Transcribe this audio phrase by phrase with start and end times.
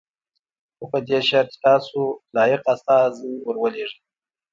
[0.77, 1.99] خو په دې شرط چې تاسو
[2.35, 3.99] لایق استازی ور ولېږئ.